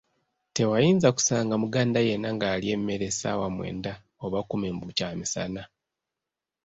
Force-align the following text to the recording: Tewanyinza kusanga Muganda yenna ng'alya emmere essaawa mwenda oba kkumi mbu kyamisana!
Tewanyinza 0.55 1.07
kusanga 1.15 1.53
Muganda 1.63 1.99
yenna 2.07 2.29
ng'alya 2.35 2.71
emmere 2.77 3.05
essaawa 3.11 3.47
mwenda 3.55 3.93
oba 4.25 4.39
kkumi 4.43 4.67
mbu 4.75 4.87
kyamisana! 4.97 5.63